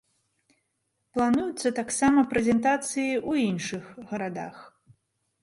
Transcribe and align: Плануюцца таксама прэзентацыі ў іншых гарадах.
Плануюцца 1.17 1.73
таксама 1.81 2.19
прэзентацыі 2.33 3.07
ў 3.29 3.45
іншых 3.53 3.83
гарадах. 4.15 4.57